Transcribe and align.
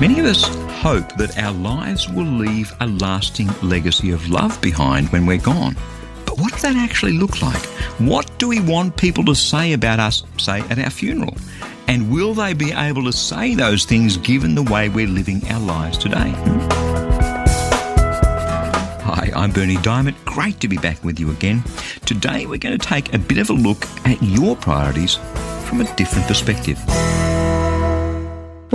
Many 0.00 0.18
of 0.18 0.24
us 0.24 0.48
hope 0.80 1.14
that 1.16 1.36
our 1.36 1.52
lives 1.52 2.08
will 2.08 2.24
leave 2.24 2.72
a 2.80 2.86
lasting 2.86 3.50
legacy 3.62 4.12
of 4.12 4.30
love 4.30 4.58
behind 4.62 5.10
when 5.10 5.26
we're 5.26 5.36
gone. 5.36 5.76
But 6.24 6.40
what 6.40 6.52
does 6.52 6.62
that 6.62 6.74
actually 6.74 7.18
look 7.18 7.42
like? 7.42 7.62
What 7.98 8.38
do 8.38 8.48
we 8.48 8.60
want 8.60 8.96
people 8.96 9.26
to 9.26 9.34
say 9.34 9.74
about 9.74 10.00
us, 10.00 10.22
say, 10.38 10.60
at 10.60 10.78
our 10.78 10.88
funeral? 10.88 11.36
And 11.86 12.10
will 12.10 12.32
they 12.32 12.54
be 12.54 12.72
able 12.72 13.04
to 13.04 13.12
say 13.12 13.54
those 13.54 13.84
things 13.84 14.16
given 14.16 14.54
the 14.54 14.62
way 14.62 14.88
we're 14.88 15.06
living 15.06 15.46
our 15.50 15.60
lives 15.60 15.98
today? 15.98 16.30
Hi, 19.04 19.30
I'm 19.36 19.52
Berni 19.52 19.76
Dimond. 19.76 20.14
Great 20.24 20.60
to 20.60 20.68
be 20.68 20.78
back 20.78 21.04
with 21.04 21.20
you 21.20 21.30
again. 21.30 21.62
Today 22.06 22.46
we're 22.46 22.56
going 22.56 22.78
to 22.78 22.86
take 22.86 23.12
a 23.12 23.18
bit 23.18 23.36
of 23.36 23.50
a 23.50 23.52
look 23.52 23.84
at 24.06 24.22
your 24.22 24.56
priorities 24.56 25.16
from 25.68 25.82
a 25.82 25.96
different 25.96 26.26
perspective. 26.26 26.78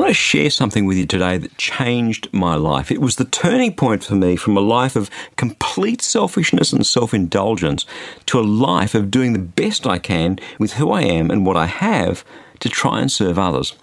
I 0.05 0.09
want 0.09 0.17
to 0.17 0.21
share 0.21 0.51
something 0.51 0.85
with 0.85 0.97
you 0.97 1.07
today 1.07 1.39
that 1.39 1.57
changed 1.57 2.31
my 2.31 2.53
life. 2.53 2.91
It 2.91 3.01
was 3.01 3.15
the 3.15 3.25
turning 3.25 3.73
point 3.73 4.03
for 4.03 4.13
me 4.13 4.35
from 4.35 4.55
a 4.55 4.61
life 4.61 4.95
of 4.95 5.09
complete 5.35 5.99
selfishness 6.03 6.71
and 6.71 6.85
self 6.85 7.11
indulgence 7.11 7.87
to 8.27 8.39
a 8.39 8.41
life 8.41 8.93
of 8.93 9.09
doing 9.09 9.33
the 9.33 9.39
best 9.39 9.87
I 9.87 9.97
can 9.97 10.37
with 10.59 10.73
who 10.73 10.91
I 10.91 11.01
am 11.01 11.31
and 11.31 11.43
what 11.43 11.57
I 11.57 11.65
have 11.65 12.23
to 12.59 12.69
try 12.69 12.99
and 12.99 13.11
serve 13.11 13.39
others. 13.39 13.73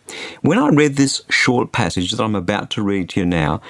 When 0.43 0.61
I 0.61 0.69
read 0.69 0.95
this 0.95 1.23
short 1.29 1.73
passage 1.73 2.13
that 2.13 2.23
I'm 2.23 2.37
about 2.37 2.71
to 2.71 2.85
read 2.85 3.09
to 3.09 3.21
you 3.21 3.27
now, 3.27 3.61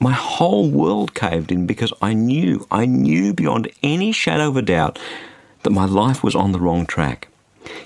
my 0.00 0.12
whole 0.12 0.70
world 0.70 1.12
caved 1.12 1.52
in 1.52 1.66
because 1.66 1.92
I 2.00 2.14
knew, 2.14 2.66
I 2.70 2.86
knew 2.86 3.34
beyond 3.34 3.70
any 3.82 4.12
shadow 4.12 4.48
of 4.48 4.56
a 4.56 4.62
doubt 4.62 4.98
that 5.62 5.72
my 5.72 5.84
life 5.84 6.24
was 6.24 6.34
on 6.34 6.52
the 6.52 6.58
wrong 6.58 6.86
track. 6.86 7.27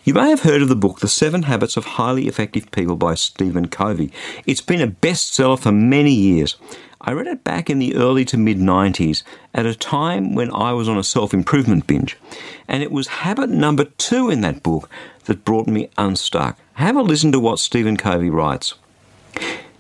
You 0.05 0.15
may 0.15 0.31
have 0.31 0.41
heard 0.43 0.63
of 0.63 0.69
the 0.69 0.77
book 0.77 1.01
The 1.01 1.09
Seven 1.09 1.45
Habits 1.45 1.77
of 1.77 1.85
Highly 1.85 2.27
Effective 2.27 2.71
People 2.71 2.97
by 2.97 3.15
Stephen 3.15 3.69
Covey. 3.69 4.13
It's 4.47 4.61
been 4.61 4.81
a 4.81 4.87
bestseller 4.87 5.59
for 5.59 5.73
many 5.73 6.13
years. 6.13 6.57
I 7.01 7.13
read 7.13 7.27
it 7.27 7.43
back 7.43 7.69
in 7.69 7.79
the 7.79 7.97
early 7.97 8.25
to 8.27 8.37
mid 8.37 8.59
90s 8.59 9.23
at 9.53 9.67
a 9.67 9.75
time 9.75 10.35
when 10.35 10.53
I 10.53 10.73
was 10.73 10.89
on 10.89 10.99
a 10.99 11.03
self 11.05 11.35
improvement 11.35 11.87
binge. 11.87 12.17
And 12.69 12.83
it 12.83 12.93
was 12.93 13.09
habit 13.09 13.51
number 13.51 13.85
two 13.85 14.31
in 14.31 14.41
that 14.43 14.63
book 14.63 14.89
that 15.25 15.45
brought 15.45 15.67
me 15.67 15.91
unstuck. 15.99 16.59
Have 16.75 16.97
a 16.97 17.03
listen 17.03 17.33
to 17.33 17.41
what 17.41 17.59
Stephen 17.59 17.97
Covey 17.97 18.31
writes. 18.31 18.75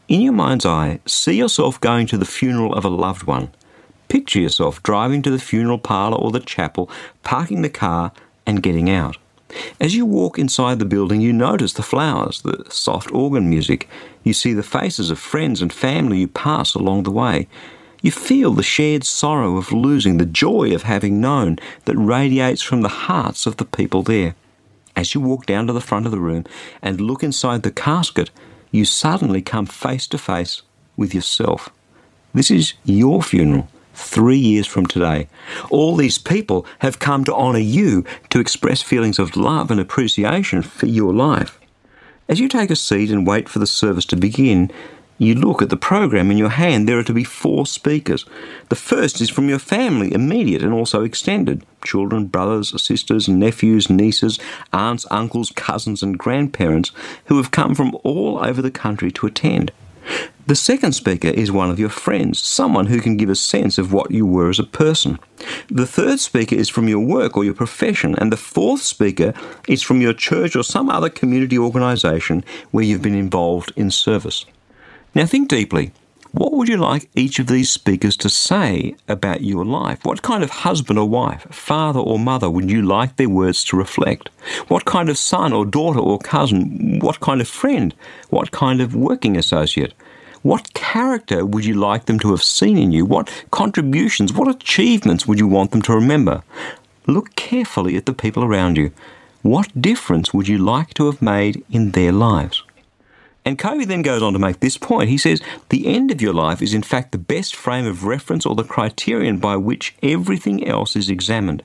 In 0.09 0.21
your 0.21 0.33
mind's 0.33 0.67
eye, 0.67 1.01
see 1.07 1.35
yourself 1.35 1.81
going 1.81 2.07
to 2.09 2.19
the 2.19 2.25
funeral 2.25 2.75
of 2.75 2.85
a 2.85 2.89
loved 2.89 3.23
one. 3.23 3.51
Picture 4.09 4.41
yourself 4.41 4.83
driving 4.83 5.23
to 5.23 5.31
the 5.31 5.39
funeral 5.39 5.79
parlour 5.79 6.19
or 6.19 6.31
the 6.31 6.41
chapel, 6.41 6.91
parking 7.23 7.63
the 7.63 7.71
car, 7.71 8.13
and 8.45 8.63
getting 8.63 8.91
out. 8.91 9.17
As 9.81 9.95
you 9.95 10.07
walk 10.07 10.39
inside 10.39 10.79
the 10.79 10.85
building, 10.85 11.21
you 11.21 11.33
notice 11.33 11.73
the 11.73 11.83
flowers, 11.83 12.43
the 12.43 12.65
soft 12.69 13.13
organ 13.13 13.49
music. 13.51 13.89
You 14.23 14.33
see 14.33 14.53
the 14.53 14.63
faces 14.63 15.11
of 15.11 15.19
friends 15.19 15.61
and 15.61 15.73
family 15.73 16.21
you 16.21 16.29
pass 16.29 16.75
along 16.75 17.03
the 17.03 17.11
way. 17.11 17.49
You 18.01 18.11
feel 18.11 18.53
the 18.53 18.63
shared 18.63 19.05
sorrow 19.05 19.57
of 19.57 19.73
losing, 19.73 20.19
the 20.19 20.27
joy 20.27 20.75
of 20.75 20.83
having 20.83 21.21
known 21.21 21.59
that 21.85 21.97
radiates 21.97 22.63
from 22.63 22.83
the 22.83 22.89
hearts 22.89 23.47
of 23.47 23.57
the 23.57 23.65
people 23.65 24.03
there. 24.03 24.35
As 24.97 25.15
you 25.15 25.21
walk 25.21 25.47
down 25.47 25.67
to 25.69 25.73
the 25.73 25.81
front 25.81 26.07
of 26.07 26.13
the 26.13 26.19
room 26.19 26.45
and 26.83 27.01
look 27.01 27.23
inside 27.23 27.63
the 27.63 27.71
casket, 27.71 28.31
you 28.71 28.85
suddenly 28.85 29.41
come 29.43 29.67
face 29.67 30.07
to 30.09 30.19
face 30.19 30.63
with 30.97 31.15
yourself. 31.15 31.71
This 32.35 32.51
is 32.51 32.75
your 32.85 33.23
funeral 33.23 33.69
three 34.03 34.37
years 34.37 34.67
from 34.67 34.87
today. 34.87 35.29
All 35.71 35.97
these 35.97 36.19
people 36.19 36.67
have 36.81 36.99
come 36.99 37.25
to 37.25 37.35
honour 37.35 37.59
you 37.59 38.05
to 38.31 38.41
express 38.41 38.83
feelings 38.83 39.19
of 39.19 39.37
love 39.37 39.71
and 39.71 39.81
appreciation 39.81 40.63
for 40.63 40.87
your 40.87 41.13
life. 41.13 41.59
As 42.29 42.41
you 42.41 42.49
take 42.49 42.71
a 42.71 42.77
seat 42.77 43.11
and 43.11 43.27
wait 43.27 43.49
for 43.49 43.59
the 43.59 43.67
service 43.67 44.05
to 44.07 44.17
begin, 44.17 44.71
you 45.19 45.35
look 45.35 45.63
at 45.63 45.71
the 45.71 45.77
program 45.77 46.31
in 46.31 46.37
your 46.37 46.49
hand. 46.49 46.89
There 46.89 46.99
are 46.99 47.05
to 47.05 47.13
be 47.13 47.25
four 47.25 47.65
speakers. 47.65 48.25
The 48.71 48.75
first 48.75 49.21
is 49.21 49.31
from 49.31 49.49
your 49.49 49.61
family, 49.61 50.13
immediate 50.13 50.63
and 50.63 50.73
also 50.73 51.05
extended 51.05 51.65
children, 51.85 52.27
brothers, 52.27 52.81
sisters, 52.83 53.29
nephews, 53.29 53.89
nieces, 53.89 54.39
aunts, 54.73 55.07
uncles, 55.11 55.53
cousins, 55.55 56.03
and 56.03 56.19
grandparents 56.19 56.91
who 57.27 57.37
have 57.37 57.51
come 57.51 57.75
from 57.75 57.97
all 58.03 58.45
over 58.45 58.61
the 58.61 58.71
country 58.71 59.13
to 59.13 59.27
attend. 59.27 59.71
The 60.47 60.57
second 60.57 60.93
speaker 60.93 61.29
is 61.29 61.53
one 61.53 61.71
of 61.71 61.79
your 61.79 61.89
friends, 61.89 62.41
someone 62.41 62.87
who 62.87 63.01
can 63.01 63.17
give 63.17 63.31
a 63.31 63.37
sense 63.37 63.79
of 63.79 63.93
what 63.93 64.11
you 64.11 64.27
were 64.27 64.49
as 64.49 64.59
a 64.59 64.65
person. 64.65 65.19
The 65.69 65.87
third 65.87 66.19
speaker 66.19 66.57
is 66.57 66.69
from 66.69 66.89
your 66.89 67.01
work 67.01 67.37
or 67.37 67.45
your 67.45 67.55
profession, 67.55 68.17
and 68.17 68.33
the 68.33 68.37
fourth 68.37 68.83
speaker 68.83 69.35
is 69.69 69.83
from 69.83 70.01
your 70.01 70.13
church 70.13 70.57
or 70.57 70.65
some 70.65 70.91
other 70.91 71.09
community 71.09 71.57
organisation 71.57 72.45
where 72.73 72.85
you've 72.85 73.03
been 73.03 73.15
involved 73.15 73.73
in 73.77 73.91
service. 73.91 74.45
Now 75.15 75.27
think 75.27 75.49
deeply. 75.49 75.93
What 76.33 76.55
would 76.55 76.67
you 76.67 76.79
like 76.79 77.11
each 77.15 77.39
of 77.39 77.47
these 77.47 77.69
speakers 77.69 78.17
to 78.17 78.31
say 78.31 78.95
about 79.07 79.43
your 79.43 79.67
life? 79.67 80.03
What 80.03 80.23
kind 80.23 80.43
of 80.43 80.49
husband 80.49 80.99
or 80.99 81.07
wife, 81.07 81.47
father 81.51 82.01
or 82.01 82.19
mother 82.19 82.49
would 82.49 82.71
you 82.71 82.81
like 82.81 83.17
their 83.17 83.29
words 83.29 83.63
to 83.65 83.77
reflect? 83.77 84.31
What 84.69 84.87
kind 84.87 85.11
of 85.11 85.19
son 85.19 85.53
or 85.53 85.67
daughter 85.67 86.01
or 86.01 86.19
cousin? 86.19 87.01
What 87.01 87.21
kind 87.21 87.43
of 87.43 87.49
friend? 87.49 87.95
What 88.31 88.51
kind 88.51 88.81
of 88.81 88.95
working 88.95 89.37
associate? 89.37 89.93
What 90.41 90.73
character 90.73 91.45
would 91.45 91.67
you 91.67 91.75
like 91.75 92.07
them 92.07 92.19
to 92.21 92.31
have 92.31 92.43
seen 92.43 92.79
in 92.79 92.93
you? 92.93 93.05
What 93.05 93.31
contributions, 93.51 94.33
what 94.33 94.49
achievements 94.49 95.27
would 95.27 95.39
you 95.39 95.47
want 95.47 95.71
them 95.71 95.83
to 95.83 95.93
remember? 95.95 96.43
Look 97.07 97.37
carefully 97.37 97.95
at 97.99 98.07
the 98.07 98.15
people 98.15 98.43
around 98.43 98.79
you. 98.79 98.91
What 99.43 99.83
difference 99.83 100.33
would 100.33 100.49
you 100.49 100.57
like 100.57 100.95
to 100.95 101.07
have 101.07 101.21
made 101.21 101.63
in 101.71 101.91
their 101.91 102.11
lives? 102.11 102.63
And 103.45 103.59
Covey 103.59 103.85
then 103.85 104.03
goes 104.03 104.23
on 104.23 104.33
to 104.35 104.39
make 104.39 104.61
this 104.61 104.79
point. 104.79 105.09
He 105.09 105.19
says, 105.19 105.43
The 105.71 105.87
end 105.87 106.11
of 106.11 106.23
your 106.23 106.33
life 106.33 106.63
is 106.63 106.75
in 106.75 106.83
fact 106.83 107.13
the 107.13 107.19
best 107.19 107.57
frame 107.57 107.87
of 107.87 108.05
reference 108.05 108.47
or 108.47 108.55
the 108.55 108.63
criterion 108.65 109.39
by 109.39 109.57
which 109.57 109.95
everything 110.03 110.67
else 110.67 110.95
is 110.95 111.11
examined. 111.11 111.65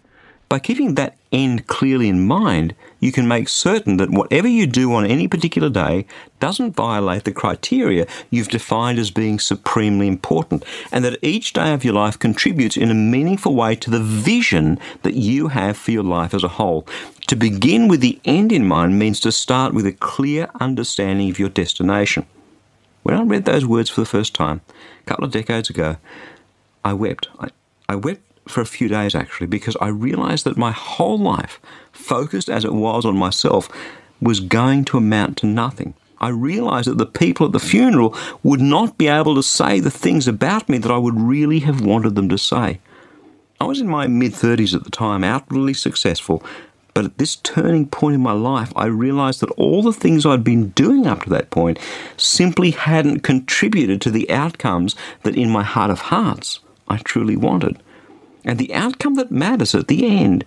By 0.50 0.60
keeping 0.60 0.96
that 0.96 1.18
end 1.34 1.68
clearly 1.68 2.08
in 2.08 2.26
mind, 2.26 2.74
you 3.02 3.12
can 3.12 3.28
make 3.28 3.50
certain 3.50 3.98
that 3.98 4.10
whatever 4.10 4.48
you 4.48 4.66
do 4.66 4.94
on 4.94 5.06
any 5.06 5.28
particular 5.28 5.70
day 5.70 6.06
doesn't 6.40 6.76
violate 6.76 7.26
the 7.26 7.34
criteria 7.34 8.08
you've 8.30 8.48
defined 8.48 8.98
as 8.98 9.12
being 9.12 9.40
supremely 9.40 10.08
important, 10.08 10.64
and 10.90 11.04
that 11.04 11.20
each 11.22 11.52
day 11.52 11.74
of 11.74 11.84
your 11.84 11.94
life 11.94 12.18
contributes 12.18 12.78
in 12.78 12.90
a 12.90 12.94
meaningful 12.94 13.56
way 13.56 13.76
to 13.76 13.90
the 13.90 14.00
vision 14.00 14.80
that 15.04 15.16
you 15.16 15.50
have 15.50 15.76
for 15.76 15.92
your 15.92 16.04
life 16.04 16.34
as 16.34 16.46
a 16.46 16.56
whole. 16.56 16.88
To 17.28 17.36
begin 17.36 17.90
with 17.90 18.00
the 18.00 18.22
end 18.24 18.54
in 18.54 18.66
mind 18.66 18.98
means 18.98 19.20
to 19.22 19.34
start 19.34 19.74
with 19.74 19.86
a 19.86 19.92
clear 19.92 20.48
understanding 20.62 21.30
of 21.30 21.40
your 21.40 21.50
destination. 21.50 22.26
When 23.04 23.16
I 23.16 23.24
read 23.24 23.44
those 23.44 23.66
words 23.66 23.90
for 23.90 24.00
the 24.00 24.06
first 24.06 24.34
time, 24.34 24.62
a 25.02 25.04
couple 25.10 25.26
of 25.26 25.32
decades 25.32 25.70
ago, 25.70 25.98
I 26.86 26.94
wept. 26.94 27.28
I, 27.38 27.50
I 27.90 27.96
wept 27.96 28.22
for 28.48 28.62
a 28.62 28.66
few 28.66 28.88
days 28.88 29.16
actually 29.16 29.48
because 29.48 29.78
I 29.82 29.88
realized 29.88 30.46
that 30.46 30.58
my 30.58 30.72
whole 30.72 31.18
life, 31.18 31.60
focused 31.92 32.50
as 32.50 32.66
it 32.66 32.74
was 32.74 33.06
on 33.06 33.18
myself, 33.18 33.70
was 34.22 34.40
going 34.40 34.86
to 34.86 34.98
amount 34.98 35.38
to 35.38 35.46
nothing. 35.46 35.94
I 36.20 36.30
realized 36.30 36.88
that 36.88 36.98
the 36.98 37.06
people 37.06 37.46
at 37.46 37.52
the 37.52 37.60
funeral 37.60 38.16
would 38.42 38.62
not 38.62 38.98
be 38.98 39.08
able 39.08 39.36
to 39.36 39.44
say 39.44 39.80
the 39.80 39.92
things 39.92 40.28
about 40.28 40.68
me 40.68 40.80
that 40.80 40.92
I 40.92 40.98
would 40.98 41.20
really 41.20 41.60
have 41.60 41.82
wanted 41.82 42.16
them 42.16 42.30
to 42.30 42.38
say. 42.38 42.80
I 43.60 43.66
was 43.66 43.80
in 43.80 43.88
my 43.88 44.08
mid 44.08 44.34
30s 44.34 44.76
at 44.76 44.84
the 44.84 44.90
time, 44.90 45.24
outwardly 45.24 45.74
successful, 45.74 46.44
but 46.94 47.06
at 47.06 47.18
this 47.20 47.36
turning 47.36 47.88
point 47.88 48.16
in 48.16 48.22
my 48.22 48.32
life, 48.32 48.74
I 48.76 48.88
realized 48.88 49.42
that 49.42 49.52
all 49.52 49.84
the 49.84 49.94
things 49.94 50.26
I'd 50.26 50.44
been 50.44 50.70
doing 50.70 51.06
up 51.06 51.24
to 51.24 51.30
that 51.30 51.52
point 51.52 51.78
simply 52.18 52.72
hadn't 52.72 53.20
contributed 53.20 54.02
to 54.02 54.10
the 54.10 54.30
outcomes 54.32 54.96
that 55.22 55.38
in 55.38 55.52
my 55.52 55.62
heart 55.62 55.92
of 55.92 56.00
hearts 56.00 56.60
I 56.88 56.98
truly 56.98 57.36
wanted. 57.36 57.78
And 58.44 58.60
the 58.60 58.74
outcome 58.74 59.16
that 59.16 59.32
matters 59.32 59.76
at 59.76 59.88
the 59.88 60.08
end 60.08 60.46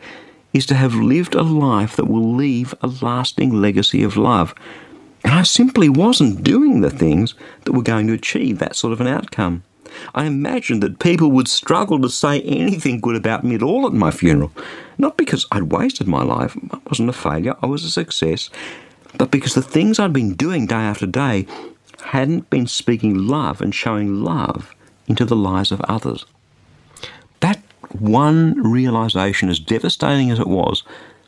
is 0.52 0.66
to 0.66 0.74
have 0.74 0.94
lived 0.94 1.34
a 1.34 1.42
life 1.42 1.96
that 1.96 2.08
will 2.08 2.34
leave 2.34 2.74
a 2.82 2.86
lasting 2.86 3.60
legacy 3.60 4.02
of 4.02 4.16
love. 4.16 4.54
And 5.22 5.34
I 5.34 5.42
simply 5.42 5.88
wasn't 5.88 6.42
doing 6.42 6.80
the 6.80 6.90
things 6.90 7.34
that 7.64 7.72
were 7.72 7.82
going 7.82 8.06
to 8.06 8.14
achieve 8.14 8.58
that 8.58 8.76
sort 8.76 8.92
of 8.92 9.00
an 9.00 9.06
outcome. 9.06 9.62
I 10.14 10.24
imagined 10.24 10.82
that 10.82 10.98
people 10.98 11.30
would 11.32 11.48
struggle 11.48 12.00
to 12.00 12.08
say 12.08 12.40
anything 12.42 13.00
good 13.00 13.16
about 13.16 13.44
me 13.44 13.54
at 13.54 13.62
all 13.62 13.86
at 13.86 13.92
my 13.92 14.10
funeral. 14.10 14.52
Not 14.98 15.16
because 15.16 15.46
I'd 15.50 15.72
wasted 15.72 16.06
my 16.06 16.22
life, 16.22 16.56
I 16.72 16.78
wasn't 16.88 17.10
a 17.10 17.12
failure, 17.14 17.56
I 17.62 17.66
was 17.66 17.84
a 17.84 17.90
success, 17.90 18.50
but 19.18 19.30
because 19.30 19.54
the 19.54 19.62
things 19.62 19.98
I'd 19.98 20.12
been 20.12 20.34
doing 20.34 20.66
day 20.66 20.76
after 20.76 21.06
day 21.06 21.46
hadn't 22.04 22.50
been 22.50 22.66
speaking 22.66 23.26
love 23.26 23.60
and 23.60 23.74
showing 23.74 24.22
love 24.22 24.74
into 25.06 25.24
the 25.24 25.36
lives 25.36 25.72
of 25.72 25.80
others. 25.82 26.24
One 27.98 28.62
realization, 28.62 29.48
as 29.48 29.58
devastating 29.58 30.30
as 30.30 30.38
it 30.38 30.46
was, 30.46 30.84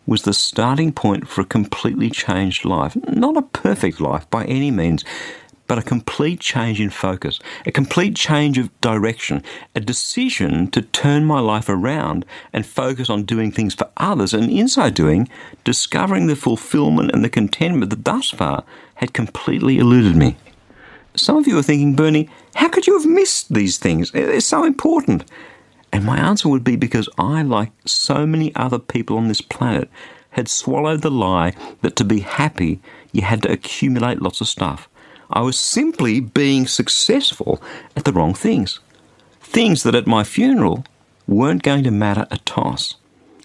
was 0.07 0.23
the 0.23 0.33
starting 0.33 0.93
point 0.93 1.29
for 1.29 1.41
a 1.41 1.47
completely 1.47 2.11
changed 2.11 2.65
life. 2.65 2.97
Not 3.09 3.37
a 3.37 3.43
perfect 3.43 4.01
life 4.01 4.29
by 4.31 4.45
any 4.45 4.71
means, 4.71 5.05
but 5.67 5.79
a 5.79 5.83
complete 5.83 6.39
change 6.39 6.81
in 6.81 6.91
focus, 6.91 7.41
a 7.65 7.73
complete 7.73 8.15
change 8.15 8.59
of 8.59 8.81
direction, 8.81 9.43
a 9.75 9.81
decision 9.81 10.71
to 10.71 10.83
turn 10.83 11.25
my 11.25 11.41
life 11.41 11.69
around 11.69 12.27
and 12.53 12.67
focus 12.67 13.09
on 13.09 13.25
doing 13.25 13.51
things 13.51 13.75
for 13.75 13.89
others, 13.97 14.35
and 14.35 14.51
in 14.51 14.69
so 14.69 14.91
doing, 14.91 15.29
discovering 15.65 16.27
the 16.27 16.37
fulfillment 16.37 17.11
and 17.13 17.25
the 17.25 17.31
contentment 17.31 17.91
that 17.91 18.05
thus 18.05 18.31
far 18.31 18.65
had 18.97 19.15
completely 19.15 19.79
eluded 19.79 20.15
me. 20.15 20.37
Some 21.15 21.37
of 21.37 21.47
you 21.47 21.59
are 21.59 21.63
thinking, 21.63 21.95
Berni, 21.95 22.29
how 22.55 22.69
could 22.69 22.87
you 22.87 22.99
have 22.99 23.07
missed 23.07 23.53
these 23.53 23.79
things? 23.79 24.11
They're 24.11 24.41
so 24.41 24.65
important. 24.65 25.25
And 25.93 26.05
my 26.05 26.19
answer 26.19 26.49
would 26.49 26.65
be 26.65 26.77
because 26.77 27.09
I, 27.19 27.43
like 27.43 27.71
so 27.85 28.27
many 28.27 28.55
other 28.57 28.79
people 28.79 29.19
on 29.19 29.29
this 29.29 29.43
planet, 29.43 29.91
had 30.31 30.49
swallowed 30.49 31.03
the 31.03 31.11
lie 31.11 31.53
that 31.83 31.97
to 31.97 32.05
be 32.05 32.21
happy, 32.21 32.81
you 33.13 33.23
had 33.23 33.43
to 33.43 33.53
accumulate 33.53 34.23
lots 34.23 34.41
of 34.41 34.49
stuff. 34.49 34.89
I 35.31 35.41
was 35.43 35.59
simply 35.59 36.21
being 36.21 36.67
successful 36.67 37.63
at 37.95 38.05
the 38.05 38.13
wrong 38.13 38.35
things. 38.35 38.81
Things 39.41 39.83
that 39.83 39.95
at 39.95 40.07
my 40.07 40.25
funeral 40.25 40.85
weren't 41.27 41.63
going 41.63 41.85
to 41.85 41.91
matter 41.91 42.27
a 42.31 42.39
toss. 42.39 42.97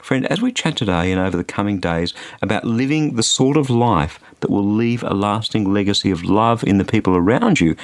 Friend, 0.01 0.25
as 0.27 0.41
we 0.41 0.53
chat 0.53 0.77
today 0.77 1.11
and 1.11 1.19
over 1.19 1.35
the 1.35 1.43
coming 1.43 1.81
days 1.81 2.13
about 2.41 2.63
living 2.63 3.15
the 3.15 3.23
sort 3.23 3.57
of 3.57 3.69
life 3.69 4.21
that 4.39 4.49
will 4.49 4.63
leave 4.65 5.03
a 5.03 5.13
lasting 5.13 5.73
legacy 5.73 6.11
of 6.11 6.23
love 6.23 6.63
in 6.63 6.77
the 6.77 6.85
people 6.85 7.15
around 7.15 7.59
you, 7.59 7.75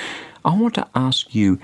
I 0.46 0.56
want 0.56 0.76
to 0.76 0.88
ask 0.96 1.36
you 1.36 1.60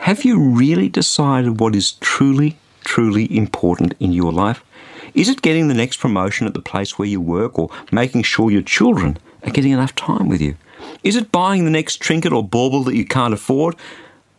have 0.00 0.24
you 0.24 0.40
really 0.40 0.88
decided 0.88 1.60
what 1.60 1.76
is 1.76 1.92
truly, 1.92 2.56
truly 2.84 3.36
important 3.36 3.92
in 4.00 4.12
your 4.12 4.32
life? 4.32 4.64
Is 5.12 5.28
it 5.28 5.42
getting 5.42 5.68
the 5.68 5.74
next 5.74 5.98
promotion 5.98 6.46
at 6.46 6.54
the 6.54 6.62
place 6.62 6.98
where 6.98 7.06
you 7.06 7.20
work 7.20 7.58
or 7.58 7.68
making 7.92 8.22
sure 8.22 8.50
your 8.50 8.62
children 8.62 9.18
are 9.42 9.50
getting 9.50 9.72
enough 9.72 9.94
time 9.94 10.26
with 10.26 10.40
you? 10.40 10.56
Is 11.04 11.16
it 11.16 11.30
buying 11.30 11.66
the 11.66 11.70
next 11.70 11.96
trinket 12.00 12.32
or 12.32 12.42
bauble 12.42 12.82
that 12.84 12.96
you 12.96 13.04
can't 13.04 13.34
afford 13.34 13.76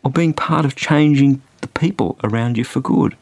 or 0.03 0.09
being 0.09 0.33
part 0.33 0.65
of 0.65 0.75
changing 0.75 1.43
the 1.61 1.67
people 1.67 2.17
around 2.23 2.57
you 2.57 2.63
for 2.63 2.79
good? 2.79 3.15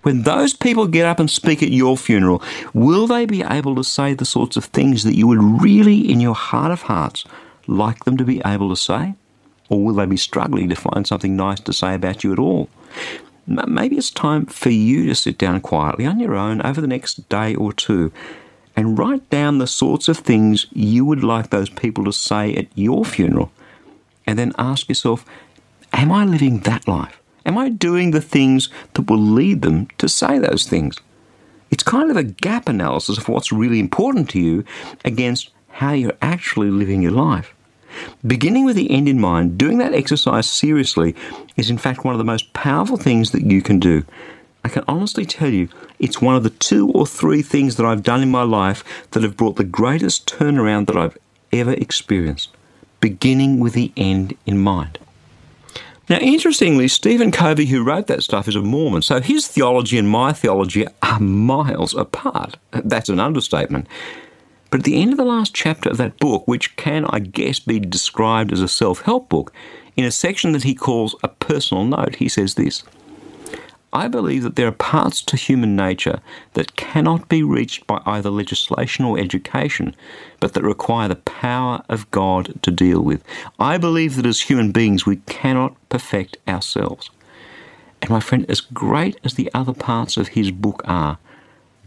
When 0.00 0.22
those 0.22 0.54
people 0.54 0.86
get 0.86 1.04
up 1.04 1.20
and 1.20 1.30
speak 1.30 1.62
at 1.62 1.70
your 1.70 1.98
funeral, 1.98 2.42
will 2.72 3.06
they 3.06 3.26
be 3.26 3.42
able 3.42 3.74
to 3.74 3.84
say 3.84 4.14
the 4.14 4.24
sorts 4.24 4.56
of 4.56 4.64
things 4.64 5.04
that 5.04 5.14
you 5.14 5.26
would 5.26 5.62
really, 5.62 6.10
in 6.10 6.20
your 6.20 6.34
heart 6.34 6.72
of 6.72 6.82
hearts, 6.82 7.24
like 7.66 8.04
them 8.04 8.16
to 8.16 8.24
be 8.24 8.40
able 8.46 8.70
to 8.70 8.76
say? 8.76 9.14
Or 9.68 9.84
will 9.84 9.94
they 9.94 10.06
be 10.06 10.16
struggling 10.16 10.68
to 10.68 10.76
find 10.76 11.06
something 11.06 11.36
nice 11.36 11.60
to 11.60 11.72
say 11.72 11.94
about 11.94 12.22
you 12.22 12.32
at 12.32 12.38
all? 12.38 12.68
Maybe 13.46 13.96
it's 13.96 14.10
time 14.10 14.46
for 14.46 14.70
you 14.70 15.06
to 15.06 15.14
sit 15.14 15.38
down 15.38 15.60
quietly 15.60 16.04
on 16.06 16.18
your 16.18 16.34
own 16.34 16.62
over 16.62 16.80
the 16.80 16.86
next 16.86 17.28
day 17.28 17.54
or 17.54 17.72
two 17.72 18.12
and 18.74 18.98
write 18.98 19.28
down 19.30 19.58
the 19.58 19.66
sorts 19.66 20.08
of 20.08 20.18
things 20.18 20.66
you 20.72 21.04
would 21.04 21.24
like 21.24 21.50
those 21.50 21.70
people 21.70 22.04
to 22.04 22.12
say 22.12 22.54
at 22.54 22.66
your 22.74 23.04
funeral. 23.04 23.50
And 24.26 24.38
then 24.38 24.52
ask 24.58 24.88
yourself, 24.88 25.24
am 25.92 26.12
I 26.12 26.24
living 26.24 26.60
that 26.60 26.86
life? 26.86 27.20
Am 27.46 27.56
I 27.56 27.68
doing 27.68 28.10
the 28.10 28.20
things 28.20 28.68
that 28.94 29.08
will 29.08 29.18
lead 29.18 29.62
them 29.62 29.86
to 29.98 30.08
say 30.08 30.38
those 30.38 30.66
things? 30.66 30.96
It's 31.70 31.82
kind 31.82 32.10
of 32.10 32.16
a 32.16 32.24
gap 32.24 32.68
analysis 32.68 33.18
of 33.18 33.28
what's 33.28 33.52
really 33.52 33.78
important 33.78 34.28
to 34.30 34.40
you 34.40 34.64
against 35.04 35.50
how 35.68 35.92
you're 35.92 36.12
actually 36.20 36.70
living 36.70 37.02
your 37.02 37.12
life. 37.12 37.54
Beginning 38.26 38.64
with 38.64 38.76
the 38.76 38.90
end 38.90 39.08
in 39.08 39.20
mind, 39.20 39.58
doing 39.58 39.78
that 39.78 39.94
exercise 39.94 40.48
seriously 40.48 41.14
is 41.56 41.70
in 41.70 41.78
fact 41.78 42.04
one 42.04 42.14
of 42.14 42.18
the 42.18 42.24
most 42.24 42.52
powerful 42.52 42.96
things 42.96 43.30
that 43.30 43.44
you 43.44 43.62
can 43.62 43.78
do. 43.78 44.04
I 44.64 44.68
can 44.68 44.84
honestly 44.88 45.24
tell 45.24 45.50
you, 45.50 45.68
it's 45.98 46.20
one 46.20 46.34
of 46.34 46.42
the 46.42 46.50
two 46.50 46.90
or 46.90 47.06
three 47.06 47.42
things 47.42 47.76
that 47.76 47.86
I've 47.86 48.02
done 48.02 48.22
in 48.22 48.30
my 48.30 48.42
life 48.42 48.82
that 49.12 49.22
have 49.22 49.36
brought 49.36 49.56
the 49.56 49.64
greatest 49.64 50.26
turnaround 50.26 50.86
that 50.86 50.96
I've 50.96 51.16
ever 51.52 51.72
experienced. 51.72 52.50
Beginning 53.00 53.60
with 53.60 53.74
the 53.74 53.92
end 53.96 54.36
in 54.44 54.58
mind. 54.58 54.98
Now, 56.08 56.18
interestingly, 56.18 56.86
Stephen 56.88 57.32
Covey, 57.32 57.66
who 57.66 57.82
wrote 57.82 58.06
that 58.06 58.22
stuff, 58.22 58.46
is 58.46 58.54
a 58.54 58.60
Mormon, 58.60 59.02
so 59.02 59.20
his 59.20 59.48
theology 59.48 59.98
and 59.98 60.08
my 60.08 60.32
theology 60.32 60.86
are 61.02 61.18
miles 61.18 61.94
apart. 61.94 62.56
That's 62.70 63.08
an 63.08 63.18
understatement. 63.18 63.88
But 64.70 64.80
at 64.80 64.84
the 64.84 65.00
end 65.00 65.12
of 65.12 65.16
the 65.16 65.24
last 65.24 65.54
chapter 65.54 65.88
of 65.88 65.96
that 65.98 66.18
book, 66.18 66.46
which 66.46 66.76
can, 66.76 67.04
I 67.06 67.20
guess, 67.20 67.60
be 67.60 67.78
described 67.78 68.52
as 68.52 68.60
a 68.60 68.68
self 68.68 69.02
help 69.02 69.28
book, 69.28 69.52
in 69.96 70.04
a 70.04 70.10
section 70.10 70.52
that 70.52 70.64
he 70.64 70.74
calls 70.74 71.14
a 71.22 71.28
personal 71.28 71.84
note, 71.84 72.16
he 72.16 72.28
says 72.28 72.54
this 72.54 72.82
I 73.92 74.08
believe 74.08 74.42
that 74.42 74.56
there 74.56 74.68
are 74.68 74.72
parts 74.72 75.22
to 75.22 75.36
human 75.36 75.74
nature 75.74 76.20
that 76.52 76.76
cannot 76.76 77.30
be 77.30 77.42
reached 77.42 77.86
by 77.86 78.02
either 78.04 78.28
legislation 78.28 79.04
or 79.06 79.18
education, 79.18 79.94
but 80.40 80.52
that 80.52 80.62
require 80.62 81.08
the 81.08 81.16
power 81.16 81.82
of 81.88 82.10
God 82.10 82.60
to 82.62 82.70
deal 82.70 83.00
with. 83.00 83.24
I 83.58 83.78
believe 83.78 84.16
that 84.16 84.26
as 84.26 84.42
human 84.42 84.72
beings 84.72 85.06
we 85.06 85.16
cannot 85.26 85.76
perfect 85.88 86.36
ourselves. 86.46 87.10
And 88.02 88.10
my 88.10 88.20
friend, 88.20 88.44
as 88.50 88.60
great 88.60 89.18
as 89.24 89.34
the 89.34 89.50
other 89.54 89.72
parts 89.72 90.18
of 90.18 90.28
his 90.28 90.50
book 90.50 90.82
are, 90.84 91.18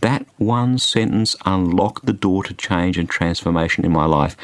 that 0.02 0.26
one 0.38 0.78
sentence 0.78 1.36
unlocked 1.46 2.06
the 2.06 2.14
door 2.14 2.44
to 2.44 2.54
change 2.54 2.98
and 2.98 3.10
transformation 3.10 3.86
in 3.86 3.92
my 3.92 4.06
life. 4.06 4.36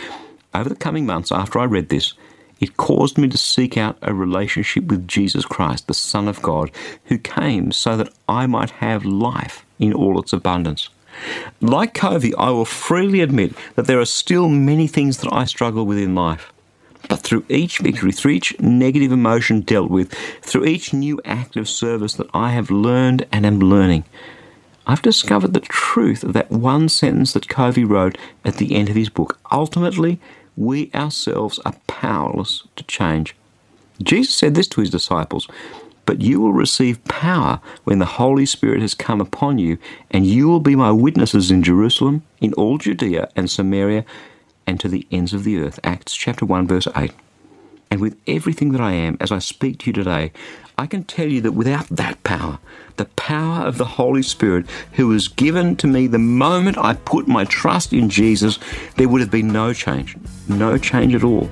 Over 0.53 0.69
the 0.69 0.75
coming 0.75 1.05
months 1.05 1.31
after 1.31 1.59
I 1.59 1.65
read 1.65 1.89
this, 1.89 2.13
it 2.59 2.77
caused 2.77 3.17
me 3.17 3.27
to 3.27 3.37
seek 3.37 3.77
out 3.77 3.97
a 4.01 4.13
relationship 4.13 4.85
with 4.85 5.07
Jesus 5.07 5.45
Christ, 5.45 5.87
the 5.87 5.93
Son 5.93 6.27
of 6.27 6.41
God, 6.41 6.71
who 7.05 7.17
came 7.17 7.71
so 7.71 7.97
that 7.97 8.13
I 8.29 8.47
might 8.47 8.71
have 8.71 9.05
life 9.05 9.65
in 9.79 9.93
all 9.93 10.19
its 10.19 10.31
abundance. 10.31 10.89
Like 11.61 11.93
Covey, 11.93 12.33
I 12.35 12.49
will 12.49 12.65
freely 12.65 13.21
admit 13.21 13.53
that 13.75 13.87
there 13.87 13.99
are 13.99 14.05
still 14.05 14.49
many 14.49 14.87
things 14.87 15.17
that 15.19 15.31
I 15.33 15.45
struggle 15.45 15.85
with 15.85 15.97
in 15.97 16.15
life. 16.15 16.51
But 17.07 17.19
through 17.19 17.45
each 17.49 17.79
victory, 17.79 18.11
through 18.11 18.31
each 18.31 18.59
negative 18.59 19.11
emotion 19.11 19.61
dealt 19.61 19.91
with, 19.91 20.11
through 20.41 20.65
each 20.65 20.93
new 20.93 21.21
act 21.23 21.55
of 21.55 21.69
service 21.69 22.15
that 22.15 22.29
I 22.33 22.51
have 22.51 22.71
learned 22.71 23.27
and 23.31 23.45
am 23.45 23.59
learning, 23.59 24.05
I've 24.87 25.01
discovered 25.01 25.53
the 25.53 25.59
truth 25.61 26.23
of 26.23 26.33
that 26.33 26.51
one 26.51 26.89
sentence 26.89 27.33
that 27.33 27.49
Covey 27.49 27.83
wrote 27.83 28.17
at 28.43 28.57
the 28.57 28.75
end 28.75 28.89
of 28.89 28.95
his 28.95 29.09
book. 29.09 29.39
Ultimately, 29.51 30.19
we 30.55 30.91
ourselves 30.93 31.59
are 31.65 31.75
powerless 31.87 32.63
to 32.75 32.83
change. 32.83 33.35
Jesus 34.01 34.36
said 34.36 34.55
this 34.55 34.67
to 34.67 34.81
his 34.81 34.89
disciples 34.89 35.48
But 36.05 36.21
you 36.21 36.39
will 36.39 36.53
receive 36.53 37.03
power 37.05 37.60
when 37.83 38.00
the 38.00 38.05
Holy 38.05 38.45
Spirit 38.45 38.81
has 38.81 38.93
come 38.93 39.19
upon 39.19 39.57
you, 39.57 39.79
and 40.12 40.27
you 40.27 40.48
will 40.48 40.60
be 40.60 40.75
my 40.75 40.91
witnesses 40.91 41.50
in 41.50 41.63
Jerusalem, 41.63 42.24
in 42.39 42.53
all 42.53 42.77
Judea 42.77 43.29
and 43.36 43.50
Samaria, 43.50 44.05
and 44.67 44.79
to 44.79 44.88
the 44.88 45.07
ends 45.12 45.33
of 45.33 45.43
the 45.43 45.57
earth. 45.57 45.79
Acts 45.83 46.15
chapter 46.15 46.45
1, 46.45 46.67
verse 46.67 46.88
8. 46.95 47.12
And 47.95 48.01
with 48.01 48.17
everything 48.27 48.73
that 48.73 48.81
I 48.81 48.91
am, 48.91 49.15
as 49.21 49.31
I 49.31 49.39
speak 49.39 49.77
to 49.79 49.85
you 49.87 49.93
today, 49.93 50.33
I 50.77 50.85
can 50.85 51.05
tell 51.05 51.29
you 51.29 51.39
that 51.39 51.53
without 51.53 51.87
that 51.87 52.21
power, 52.25 52.59
the 52.97 53.05
power 53.05 53.65
of 53.65 53.77
the 53.77 53.85
Holy 53.85 54.21
Spirit, 54.21 54.65
who 54.95 55.07
was 55.07 55.29
given 55.29 55.77
to 55.77 55.87
me 55.87 56.05
the 56.05 56.19
moment 56.19 56.77
I 56.77 56.95
put 56.95 57.29
my 57.29 57.45
trust 57.45 57.93
in 57.93 58.09
Jesus, 58.09 58.59
there 58.97 59.07
would 59.07 59.21
have 59.21 59.31
been 59.31 59.47
no 59.47 59.71
change. 59.71 60.17
No 60.49 60.77
change 60.77 61.15
at 61.15 61.23
all. 61.23 61.49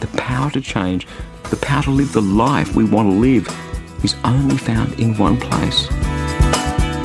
The 0.00 0.08
power 0.16 0.50
to 0.52 0.62
change, 0.62 1.06
the 1.50 1.56
power 1.56 1.82
to 1.82 1.90
live 1.90 2.14
the 2.14 2.22
life 2.22 2.74
we 2.74 2.86
want 2.86 3.10
to 3.10 3.16
live, 3.16 3.46
is 4.02 4.16
only 4.24 4.56
found 4.56 4.98
in 4.98 5.18
one 5.18 5.38
place 5.38 5.86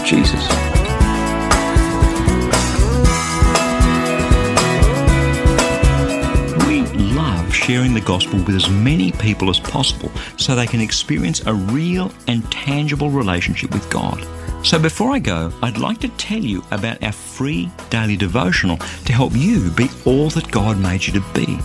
Jesus. 0.05 0.68
Sharing 7.69 7.93
the 7.93 8.01
gospel 8.01 8.39
with 8.45 8.55
as 8.55 8.67
many 8.67 9.11
people 9.11 9.47
as 9.47 9.59
possible 9.59 10.11
so 10.37 10.55
they 10.55 10.65
can 10.65 10.81
experience 10.81 11.45
a 11.45 11.53
real 11.53 12.11
and 12.25 12.51
tangible 12.51 13.11
relationship 13.11 13.71
with 13.71 13.87
God. 13.91 14.25
So 14.65 14.79
before 14.79 15.11
I 15.11 15.19
go, 15.19 15.53
I'd 15.61 15.77
like 15.77 15.99
to 15.99 16.07
tell 16.07 16.39
you 16.39 16.63
about 16.71 17.03
our 17.03 17.11
free 17.11 17.69
daily 17.91 18.17
devotional 18.17 18.77
to 18.77 19.13
help 19.13 19.33
you 19.35 19.69
be 19.69 19.87
all 20.03 20.31
that 20.31 20.49
God 20.49 20.79
made 20.79 21.05
you 21.05 21.13
to 21.13 21.33
be. 21.35 21.59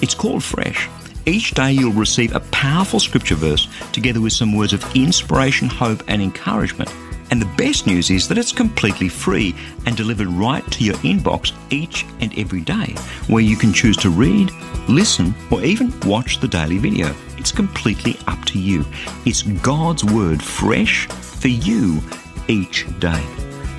It's 0.00 0.14
called 0.14 0.44
Fresh. 0.44 0.88
Each 1.26 1.50
day 1.50 1.72
you'll 1.72 1.92
receive 1.92 2.36
a 2.36 2.40
powerful 2.52 3.00
scripture 3.00 3.34
verse 3.34 3.66
together 3.90 4.20
with 4.20 4.34
some 4.34 4.54
words 4.56 4.72
of 4.72 4.94
inspiration, 4.94 5.66
hope, 5.66 6.04
and 6.06 6.22
encouragement. 6.22 6.88
And 7.30 7.42
the 7.42 7.54
best 7.56 7.86
news 7.86 8.10
is 8.10 8.26
that 8.28 8.38
it's 8.38 8.52
completely 8.52 9.08
free 9.08 9.54
and 9.86 9.96
delivered 9.96 10.28
right 10.28 10.64
to 10.72 10.84
your 10.84 10.96
inbox 10.96 11.52
each 11.70 12.06
and 12.20 12.36
every 12.38 12.62
day, 12.62 12.94
where 13.26 13.42
you 13.42 13.56
can 13.56 13.72
choose 13.72 13.96
to 13.98 14.10
read, 14.10 14.50
listen, 14.88 15.34
or 15.50 15.62
even 15.62 15.92
watch 16.00 16.40
the 16.40 16.48
daily 16.48 16.78
video. 16.78 17.14
It's 17.36 17.52
completely 17.52 18.16
up 18.26 18.44
to 18.46 18.58
you. 18.58 18.84
It's 19.26 19.42
God's 19.42 20.04
Word 20.04 20.42
fresh 20.42 21.06
for 21.06 21.48
you 21.48 22.00
each 22.48 22.86
day. 22.98 23.24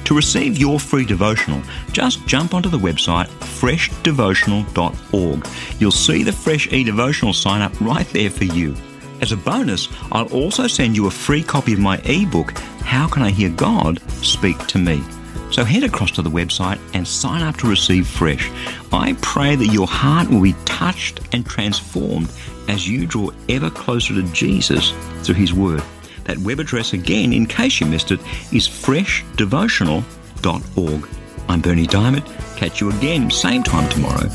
To 0.05 0.15
receive 0.15 0.57
your 0.57 0.79
free 0.79 1.05
devotional, 1.05 1.61
just 1.91 2.25
jump 2.25 2.55
onto 2.55 2.69
the 2.69 2.79
website 2.79 3.27
freshdevotional.org. 3.59 5.47
You'll 5.79 5.91
see 5.91 6.23
the 6.23 6.31
Fresh 6.31 6.71
e 6.71 6.83
devotional 6.83 7.33
sign 7.33 7.61
up 7.61 7.79
right 7.79 8.07
there 8.09 8.31
for 8.31 8.45
you. 8.45 8.75
As 9.21 9.33
a 9.33 9.37
bonus, 9.37 9.89
I'll 10.11 10.31
also 10.33 10.67
send 10.67 10.95
you 10.95 11.07
a 11.07 11.11
free 11.11 11.43
copy 11.43 11.73
of 11.73 11.79
my 11.79 11.97
ebook, 12.05 12.57
How 12.81 13.05
Can 13.07 13.21
I 13.21 13.31
Hear 13.31 13.49
God 13.49 13.99
Speak 14.23 14.57
to 14.67 14.77
Me? 14.77 15.03
So 15.51 15.65
head 15.65 15.83
across 15.83 16.11
to 16.11 16.21
the 16.21 16.29
website 16.29 16.79
and 16.93 17.05
sign 17.07 17.41
up 17.41 17.57
to 17.57 17.69
receive 17.69 18.07
Fresh. 18.07 18.49
I 18.93 19.17
pray 19.21 19.55
that 19.55 19.67
your 19.67 19.87
heart 19.87 20.29
will 20.29 20.41
be 20.41 20.55
touched 20.65 21.19
and 21.33 21.45
transformed 21.45 22.31
as 22.67 22.87
you 22.87 23.05
draw 23.05 23.31
ever 23.49 23.69
closer 23.69 24.13
to 24.13 24.23
Jesus 24.31 24.93
through 25.23 25.35
His 25.35 25.53
Word. 25.53 25.83
That 26.25 26.37
web 26.37 26.59
address 26.59 26.93
again, 26.93 27.33
in 27.33 27.45
case 27.45 27.81
you 27.81 27.87
missed 27.87 28.11
it, 28.11 28.21
is 28.53 28.69
freshdevotional.org. 28.69 31.09
I'm 31.49 31.61
Berni 31.61 31.87
Dimond. 31.87 32.25
Catch 32.55 32.79
you 32.79 32.91
again, 32.91 33.29
same 33.31 33.63
time 33.63 33.89
tomorrow, 33.89 34.29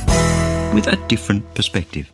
with 0.75 0.89
a 0.89 0.97
different 1.07 1.55
perspective. 1.55 2.14